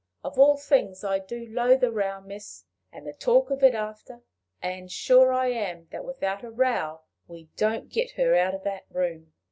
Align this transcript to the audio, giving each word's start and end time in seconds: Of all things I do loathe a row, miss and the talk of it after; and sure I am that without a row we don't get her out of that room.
Of 0.23 0.39
all 0.39 0.57
things 0.57 1.03
I 1.03 1.19
do 1.19 1.45
loathe 1.45 1.83
a 1.83 1.91
row, 1.91 2.21
miss 2.21 2.65
and 2.91 3.05
the 3.05 3.13
talk 3.13 3.51
of 3.51 3.61
it 3.63 3.75
after; 3.75 4.23
and 4.59 4.91
sure 4.91 5.31
I 5.31 5.49
am 5.49 5.89
that 5.91 6.03
without 6.03 6.43
a 6.43 6.49
row 6.49 7.01
we 7.27 7.49
don't 7.55 7.87
get 7.87 8.09
her 8.13 8.33
out 8.35 8.55
of 8.55 8.63
that 8.63 8.85
room. 8.89 9.31